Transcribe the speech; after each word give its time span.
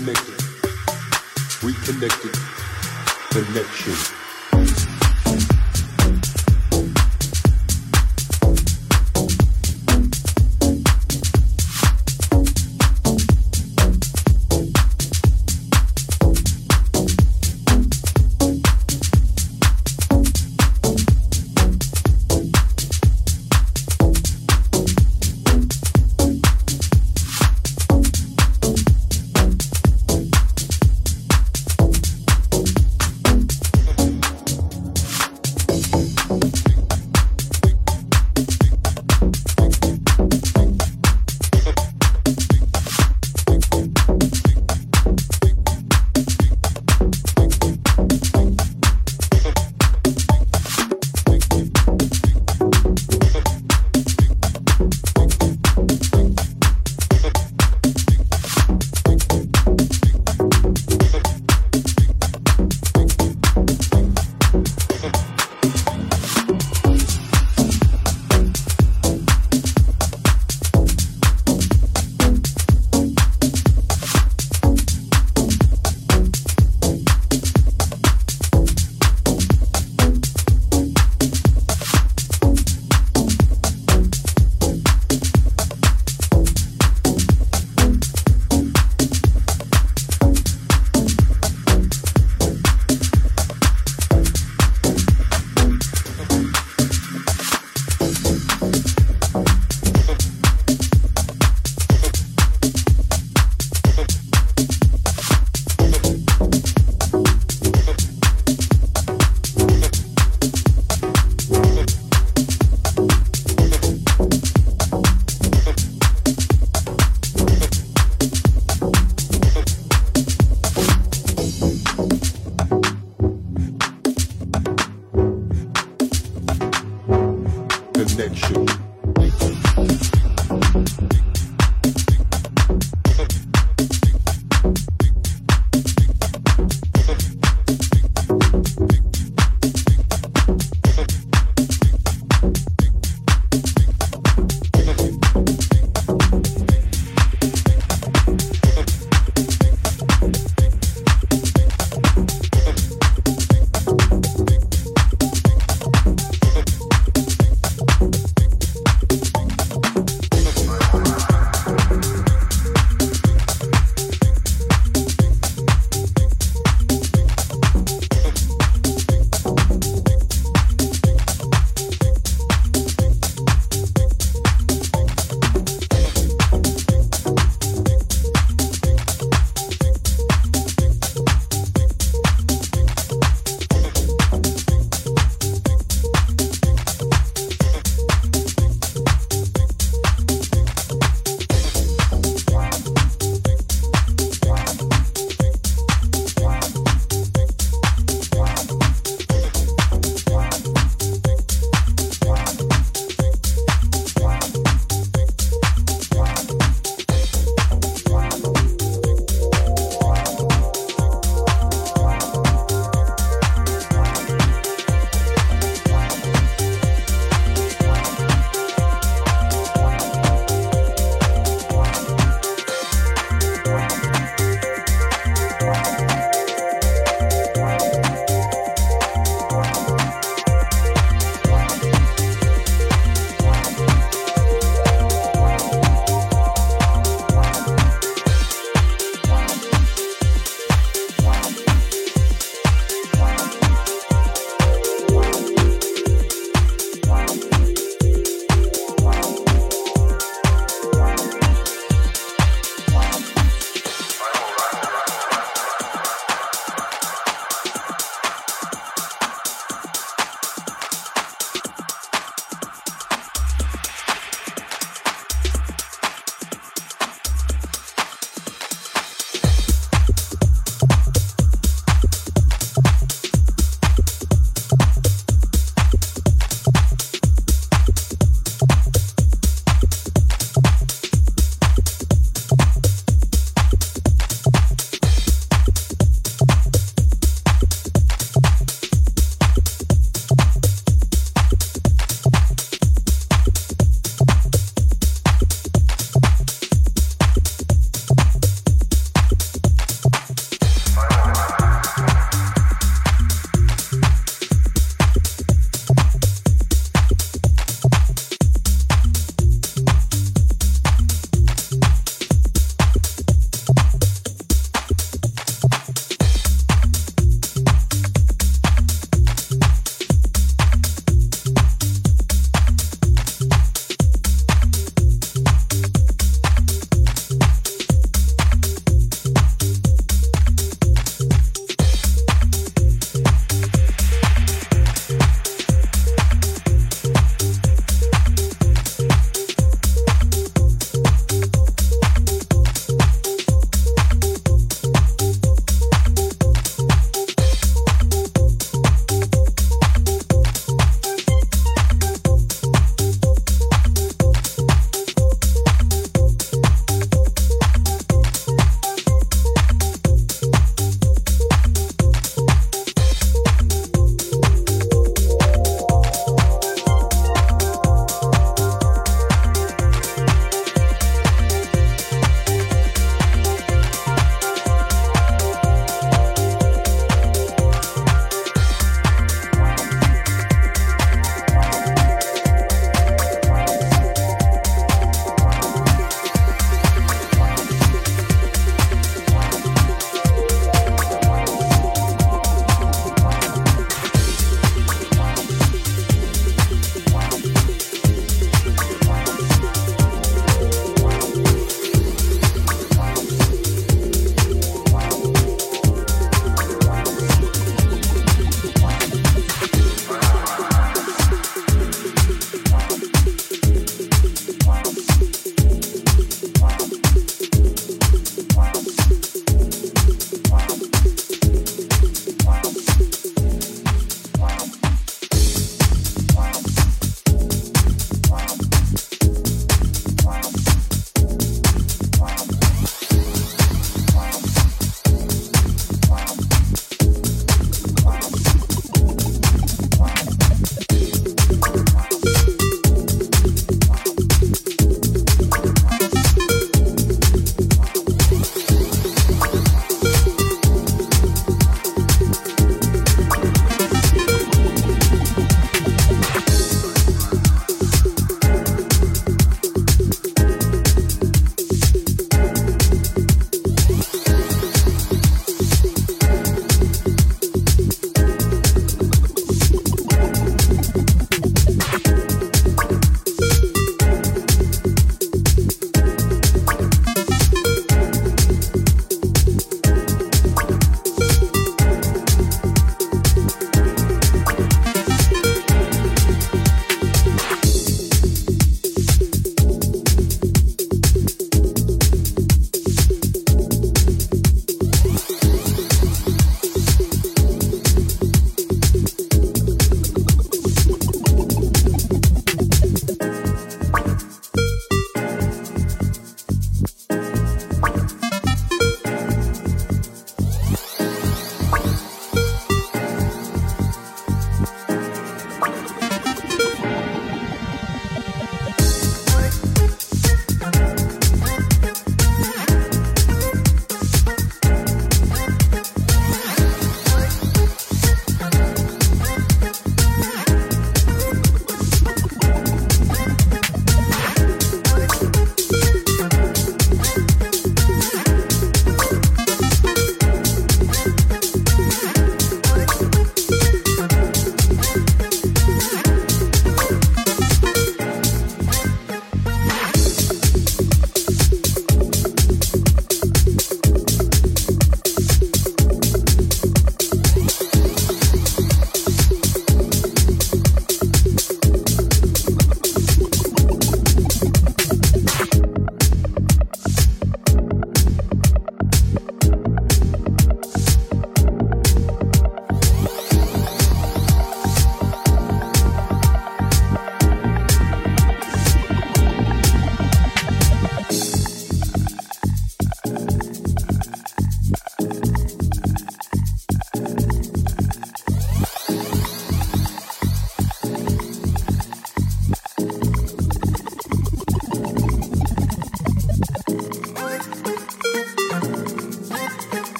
Reconnected. 0.00 0.42
Reconnected. 1.62 2.34
Connection. 3.30 4.19